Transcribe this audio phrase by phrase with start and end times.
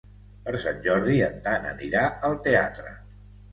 [0.45, 2.99] Per Sant Jordi en Dan anirà al teatre.